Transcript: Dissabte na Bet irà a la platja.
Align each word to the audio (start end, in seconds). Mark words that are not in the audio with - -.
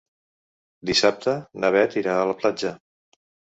Dissabte 0.91 1.35
na 1.65 1.71
Bet 1.77 1.99
irà 2.03 2.17
a 2.17 2.27
la 2.33 2.37
platja. 2.43 2.75